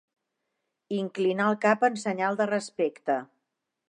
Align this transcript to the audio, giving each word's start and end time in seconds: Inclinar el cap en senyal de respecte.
Inclinar 0.99 1.49
el 1.53 1.59
cap 1.65 1.85
en 1.89 1.99
senyal 2.05 2.39
de 2.41 2.49
respecte. 2.53 3.19